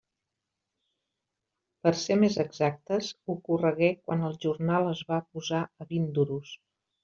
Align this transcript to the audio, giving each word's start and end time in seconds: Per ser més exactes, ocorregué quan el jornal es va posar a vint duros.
Per 1.87 1.91
ser 2.05 2.17
més 2.23 2.39
exactes, 2.45 3.11
ocorregué 3.35 3.93
quan 4.01 4.27
el 4.31 4.41
jornal 4.49 4.93
es 4.97 5.07
va 5.15 5.23
posar 5.33 5.65
a 5.85 5.89
vint 5.95 6.13
duros. 6.21 6.61